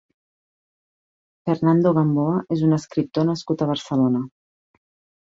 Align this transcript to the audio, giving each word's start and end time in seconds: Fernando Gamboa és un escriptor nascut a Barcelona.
Fernando 1.51 1.93
Gamboa 1.99 2.41
és 2.57 2.67
un 2.71 2.81
escriptor 2.81 3.31
nascut 3.31 3.61
a 3.67 3.73
Barcelona. 3.77 4.27